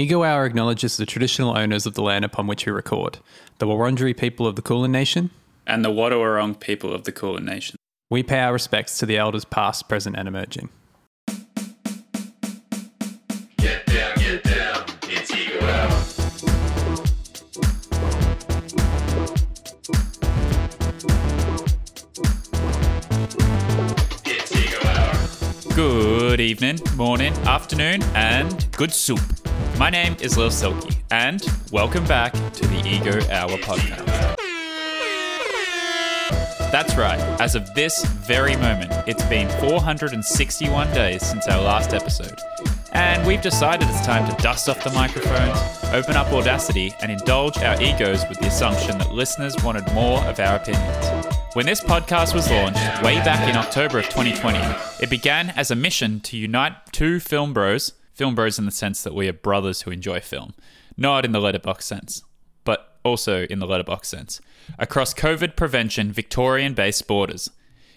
Hour 0.00 0.46
acknowledges 0.46 0.96
the 0.96 1.06
traditional 1.06 1.58
owners 1.58 1.84
of 1.84 1.94
the 1.94 2.02
land 2.02 2.24
upon 2.24 2.46
which 2.46 2.64
we 2.64 2.70
record, 2.70 3.18
the 3.58 3.66
Wurundjeri 3.66 4.16
people 4.16 4.46
of 4.46 4.54
the 4.54 4.62
Kulin 4.62 4.92
Nation, 4.92 5.30
and 5.66 5.84
the 5.84 5.90
Wadawurrung 5.90 6.60
people 6.60 6.92
of 6.92 7.02
the 7.02 7.10
Kulin 7.10 7.44
Nation. 7.44 7.76
We 8.08 8.22
pay 8.22 8.38
our 8.38 8.52
respects 8.52 8.96
to 8.98 9.06
the 9.06 9.18
elders 9.18 9.44
past, 9.44 9.88
present, 9.88 10.14
and 10.16 10.28
emerging. 10.28 10.68
Good 26.38 26.44
evening, 26.44 26.78
morning, 26.94 27.32
afternoon, 27.48 28.00
and 28.14 28.68
good 28.70 28.92
soup. 28.92 29.18
My 29.76 29.90
name 29.90 30.14
is 30.20 30.38
Lil 30.38 30.52
Silky, 30.52 30.96
and 31.10 31.44
welcome 31.72 32.04
back 32.04 32.32
to 32.32 32.64
the 32.68 32.80
Ego 32.86 33.18
Hour 33.28 33.58
podcast. 33.58 34.36
That's 36.70 36.94
right, 36.94 37.18
as 37.40 37.56
of 37.56 37.74
this 37.74 38.04
very 38.04 38.54
moment, 38.54 38.92
it's 39.08 39.24
been 39.24 39.48
461 39.68 40.94
days 40.94 41.26
since 41.26 41.48
our 41.48 41.60
last 41.60 41.92
episode. 41.92 42.38
And 42.92 43.26
we've 43.26 43.42
decided 43.42 43.88
it's 43.88 44.06
time 44.06 44.24
to 44.32 44.40
dust 44.40 44.68
off 44.68 44.84
the 44.84 44.90
microphones, 44.90 45.58
open 45.92 46.14
up 46.14 46.32
Audacity, 46.32 46.94
and 47.00 47.10
indulge 47.10 47.58
our 47.58 47.82
egos 47.82 48.24
with 48.28 48.38
the 48.38 48.46
assumption 48.46 48.96
that 48.98 49.10
listeners 49.12 49.56
wanted 49.64 49.92
more 49.92 50.20
of 50.20 50.38
our 50.38 50.54
opinions. 50.54 51.37
When 51.54 51.64
this 51.64 51.80
podcast 51.80 52.34
was 52.34 52.50
launched, 52.50 53.02
way 53.02 53.16
back 53.24 53.48
in 53.48 53.56
October 53.56 53.98
of 53.98 54.04
2020, 54.10 54.58
it 55.02 55.08
began 55.08 55.48
as 55.50 55.70
a 55.70 55.74
mission 55.74 56.20
to 56.20 56.36
unite 56.36 56.74
two 56.92 57.20
film 57.20 57.54
bros, 57.54 57.94
film 58.12 58.34
bros 58.34 58.58
in 58.58 58.66
the 58.66 58.70
sense 58.70 59.02
that 59.02 59.14
we 59.14 59.28
are 59.28 59.32
brothers 59.32 59.82
who 59.82 59.90
enjoy 59.90 60.20
film, 60.20 60.52
not 60.98 61.24
in 61.24 61.32
the 61.32 61.40
Letterboxd 61.40 61.82
sense, 61.82 62.22
but 62.64 62.98
also 63.02 63.44
in 63.44 63.60
the 63.60 63.66
Letterboxd 63.66 64.04
sense, 64.04 64.40
across 64.78 65.14
COVID 65.14 65.56
prevention 65.56 66.12
Victorian 66.12 66.74
based 66.74 67.08
borders. 67.08 67.50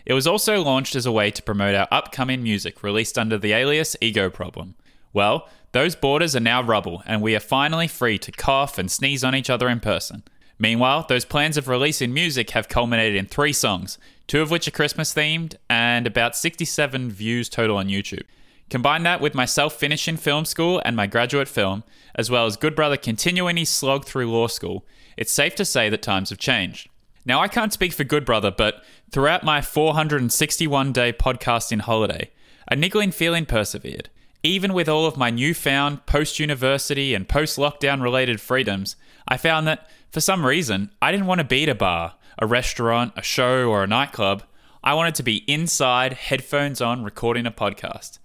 It 0.06 0.14
was 0.14 0.26
also 0.26 0.64
launched 0.64 0.96
as 0.96 1.06
a 1.06 1.12
way 1.12 1.30
to 1.30 1.44
promote 1.44 1.76
our 1.76 1.90
upcoming 1.92 2.42
music 2.42 2.82
released 2.82 3.18
under 3.18 3.38
the 3.38 3.52
alias 3.52 3.98
Ego 4.00 4.30
Problem. 4.30 4.76
Well, 5.12 5.50
those 5.74 5.96
borders 5.96 6.38
are 6.38 6.40
now 6.40 6.64
rubble, 6.64 7.04
and 7.06 7.22
we 7.22 7.36
are 7.36 7.42
finally 7.42 7.90
free 7.90 8.18
to 8.20 8.32
cough 8.32 8.78
and 8.78 8.90
sneeze 8.90 9.26
on 9.26 9.36
each 9.36 9.50
other 9.50 9.68
in 9.68 9.82
person. 9.82 10.24
Meanwhile, 10.62 11.08
those 11.10 11.26
plans 11.26 11.58
of 11.58 11.68
releasing 11.68 12.14
music 12.14 12.52
have 12.52 12.70
culminated 12.70 13.16
in 13.16 13.26
three 13.26 13.52
songs, 13.52 13.98
two 14.28 14.44
of 14.44 14.52
which 14.52 14.68
are 14.68 14.72
Christmas 14.72 15.12
themed, 15.12 15.56
and 15.68 16.06
about 16.06 16.36
67 16.36 17.10
views 17.10 17.50
total 17.50 17.78
on 17.78 17.88
YouTube. 17.88 18.26
Combine 18.70 19.02
that 19.02 19.22
with 19.22 19.34
myself 19.34 19.74
finishing 19.74 20.18
film 20.18 20.46
school 20.46 20.80
and 20.86 20.96
my 20.96 21.08
graduate 21.08 21.48
film, 21.48 21.84
as 22.14 22.30
well 22.30 22.46
as 22.46 22.58
Good 22.58 22.76
Brother 22.76 22.96
continuing 22.96 23.58
his 23.58 23.70
slog 23.70 24.06
through 24.06 24.32
law 24.32 24.46
school, 24.46 24.86
it's 25.18 25.34
safe 25.34 25.56
to 25.56 25.66
say 25.66 25.90
that 25.90 26.04
times 26.04 26.30
have 26.30 26.38
changed. 26.38 26.90
Now, 27.26 27.40
I 27.40 27.48
can't 27.48 27.74
speak 27.74 27.92
for 27.92 28.04
Good 28.04 28.24
Brother, 28.24 28.52
but 28.52 28.84
throughout 29.12 29.44
my 29.44 29.62
461 29.62 30.94
day 30.94 31.12
podcasting 31.12 31.82
holiday, 31.82 32.30
a 32.68 32.76
niggling 32.76 33.10
feeling 33.10 33.48
persevered. 33.48 34.10
Even 34.44 34.74
with 34.74 34.90
all 34.90 35.06
of 35.06 35.18
my 35.18 35.30
newfound 35.30 36.06
post 36.08 36.40
university 36.40 37.14
and 37.14 37.30
post 37.30 37.60
lockdown 37.60 38.02
related 38.02 38.42
freedoms, 38.42 38.96
I 39.28 39.38
found 39.38 39.68
that, 39.68 39.88
for 40.10 40.20
some 40.20 40.46
reason, 40.46 40.90
I 41.00 41.12
didn't 41.12 41.28
want 41.28 41.40
to 41.40 41.46
be 41.46 41.64
at 41.64 41.70
a 41.70 41.76
bar, 41.76 42.16
a 42.40 42.48
restaurant, 42.48 43.14
a 43.16 43.22
show, 43.22 43.70
or 43.70 43.84
a 43.84 43.88
nightclub. 43.88 44.44
I 44.84 44.96
wanted 44.96 45.14
to 45.16 45.24
be 45.24 45.44
inside, 45.48 46.14
headphones 46.14 46.82
on, 46.82 47.04
recording 47.04 47.46
a 47.46 47.52
podcast. 47.52 48.18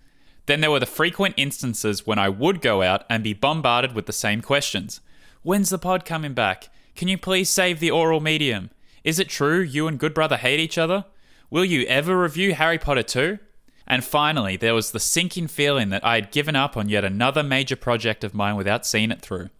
Then 0.47 0.63
there 0.63 0.71
were 0.71 0.81
the 0.81 0.87
frequent 0.87 1.35
instances 1.37 2.07
when 2.07 2.19
I 2.19 2.31
would 2.31 2.63
go 2.63 2.81
out 2.81 3.05
and 3.11 3.23
be 3.23 3.35
bombarded 3.35 3.95
with 3.95 4.07
the 4.07 4.13
same 4.13 4.41
questions 4.41 5.01
When's 5.43 5.69
the 5.69 5.79
pod 5.79 6.05
coming 6.05 6.33
back? 6.33 6.71
Can 6.95 7.09
you 7.09 7.19
please 7.19 7.51
save 7.51 7.79
the 7.79 7.91
oral 7.91 8.21
medium? 8.21 8.71
Is 9.05 9.19
it 9.21 9.29
true 9.29 9.61
you 9.61 9.87
and 9.87 9.99
Good 9.99 10.15
Brother 10.15 10.39
hate 10.39 10.61
each 10.61 10.79
other? 10.79 11.05
Will 11.51 11.65
you 11.65 11.87
ever 11.87 12.21
review 12.21 12.55
Harry 12.55 12.79
Potter 12.79 13.03
2? 13.03 13.39
And 13.87 14.05
finally, 14.05 14.57
there 14.57 14.75
was 14.75 14.91
the 14.91 15.01
sinking 15.01 15.47
feeling 15.47 15.91
that 15.91 16.05
I 16.05 16.17
had 16.17 16.33
given 16.33 16.57
up 16.57 16.77
on 16.77 16.89
yet 16.89 17.05
another 17.05 17.43
major 17.43 17.77
project 17.77 18.25
of 18.25 18.35
mine 18.35 18.57
without 18.57 18.87
seeing 18.87 19.11
it 19.11 19.21
through. 19.21 19.51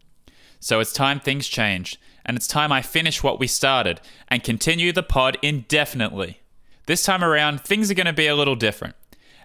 So 0.59 0.81
it's 0.81 0.93
time 0.93 1.21
things 1.21 1.47
changed, 1.47 1.99
and 2.25 2.37
it's 2.37 2.49
time 2.49 2.73
I 2.73 2.83
finish 2.83 3.23
what 3.23 3.39
we 3.39 3.47
started 3.47 4.01
and 4.29 4.43
continue 4.43 4.93
the 4.93 5.03
pod 5.03 5.39
indefinitely. 5.43 6.41
This 6.87 7.05
time 7.05 7.23
around, 7.23 7.61
things 7.61 7.91
are 7.91 7.95
going 7.95 8.07
to 8.07 8.13
be 8.13 8.27
a 8.27 8.35
little 8.35 8.57
different. 8.57 8.97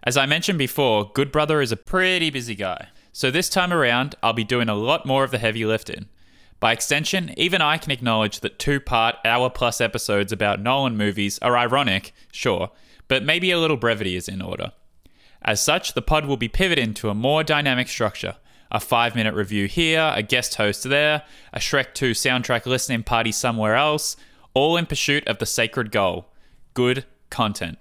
As 0.04 0.18
I 0.18 0.26
mentioned 0.26 0.58
before, 0.58 1.12
Good 1.14 1.32
Brother 1.32 1.62
is 1.62 1.72
a 1.72 1.78
pretty 1.78 2.32
busy 2.32 2.56
guy. 2.56 2.88
So 3.12 3.30
this 3.30 3.50
time 3.50 3.72
around, 3.74 4.16
I'll 4.24 4.34
be 4.34 4.44
doing 4.44 4.70
a 4.70 4.74
lot 4.74 5.06
more 5.06 5.24
of 5.24 5.32
the 5.32 5.38
heavy 5.38 5.66
lifting. 5.66 6.08
By 6.62 6.74
extension, 6.74 7.34
even 7.38 7.60
I 7.60 7.78
can 7.78 7.92
acknowledge 7.92 8.42
that 8.42 8.60
two 8.60 8.80
part, 8.80 9.16
hour 9.26 9.50
plus 9.50 9.82
episodes 9.82 10.32
about 10.32 10.62
Nolan 10.62 10.96
movies 10.96 11.40
are 11.40 11.58
ironic, 11.58 12.14
sure, 12.32 12.70
but 13.08 13.24
maybe 13.24 13.50
a 13.50 13.58
little 13.58 13.78
brevity 13.78 14.16
is 14.16 14.30
in 14.30 14.44
order. 14.44 14.72
As 15.42 15.60
such, 15.60 15.96
the 15.96 16.04
pod 16.04 16.28
will 16.28 16.38
be 16.38 16.48
pivoting 16.48 16.94
to 16.94 17.10
a 17.10 17.16
more 17.16 17.44
dynamic 17.44 17.90
structure 17.90 18.36
a 18.74 18.80
five 18.80 19.16
minute 19.16 19.34
review 19.34 19.68
here, 19.68 20.14
a 20.16 20.24
guest 20.24 20.56
host 20.56 20.84
there, 20.88 21.24
a 21.52 21.60
Shrek 21.60 21.94
2 21.94 22.12
soundtrack 22.12 22.66
listening 22.66 23.04
party 23.04 23.30
somewhere 23.32 23.76
else, 23.76 24.16
all 24.54 24.78
in 24.78 24.86
pursuit 24.86 25.28
of 25.28 25.40
the 25.40 25.46
sacred 25.46 25.92
goal 25.92 26.30
good 26.74 27.04
content. 27.30 27.78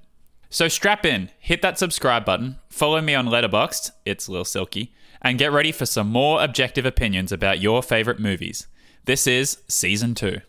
So 0.49 0.67
strap 0.67 1.07
in, 1.07 1.31
hit 1.39 1.63
that 1.63 1.79
subscribe 1.79 2.25
button, 2.25 2.57
follow 2.69 3.01
me 3.01 3.15
on 3.15 3.29
Letterboxd, 3.29 3.93
it's 4.05 4.29
Lil 4.29 4.45
Silky, 4.45 4.93
and 5.23 5.39
get 5.39 5.53
ready 5.53 5.73
for 5.73 5.87
some 5.87 6.09
more 6.09 6.43
objective 6.43 6.87
opinions 6.87 7.33
about 7.33 7.61
your 7.61 7.83
favorite 7.83 8.19
movies. 8.19 8.67
This 9.05 9.27
is 9.27 9.59
season 9.69 10.15
two. 10.15 10.41